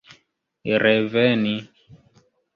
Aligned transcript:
reveni 0.83 1.55